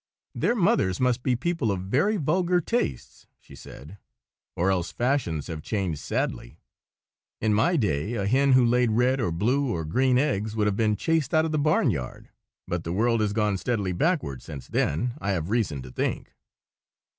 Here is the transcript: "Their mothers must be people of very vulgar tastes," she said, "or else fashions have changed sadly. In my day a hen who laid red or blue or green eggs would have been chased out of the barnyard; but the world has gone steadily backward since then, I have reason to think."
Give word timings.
"Their 0.33 0.55
mothers 0.55 0.99
must 0.99 1.21
be 1.21 1.35
people 1.35 1.71
of 1.71 1.81
very 1.81 2.17
vulgar 2.17 2.59
tastes," 2.59 3.27
she 3.39 3.53
said, 3.53 3.99
"or 4.55 4.71
else 4.71 4.91
fashions 4.91 5.45
have 5.45 5.61
changed 5.61 5.99
sadly. 5.99 6.57
In 7.39 7.53
my 7.53 7.75
day 7.75 8.15
a 8.15 8.25
hen 8.25 8.53
who 8.53 8.65
laid 8.65 8.89
red 8.93 9.21
or 9.21 9.31
blue 9.31 9.69
or 9.69 9.85
green 9.85 10.17
eggs 10.17 10.55
would 10.55 10.65
have 10.65 10.75
been 10.75 10.95
chased 10.95 11.35
out 11.35 11.45
of 11.45 11.51
the 11.51 11.59
barnyard; 11.59 12.31
but 12.67 12.83
the 12.83 12.91
world 12.91 13.21
has 13.21 13.31
gone 13.31 13.57
steadily 13.57 13.91
backward 13.93 14.41
since 14.41 14.67
then, 14.67 15.13
I 15.21 15.33
have 15.33 15.51
reason 15.51 15.83
to 15.83 15.91
think." 15.91 16.33